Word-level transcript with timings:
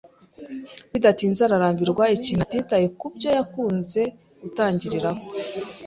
Bidatinze 0.91 1.39
ararambirwa 1.43 2.03
ikintu 2.17 2.41
atitaye 2.45 2.85
kubyo 2.99 3.29
yakunze 3.37 4.01
gutangiriraho. 4.41 5.21